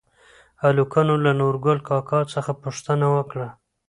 [0.63, 3.47] هلکانو له نورګل کاکا څخه پوښتنه وکړه؟